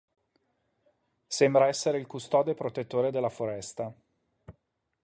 [1.27, 3.93] Sembra essere il custode e protettore della foresta.